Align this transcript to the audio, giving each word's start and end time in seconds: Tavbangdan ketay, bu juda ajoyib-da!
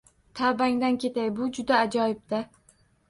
Tavbangdan 0.39 0.97
ketay, 1.03 1.29
bu 1.41 1.49
juda 1.59 1.77
ajoyib-da! 1.83 2.41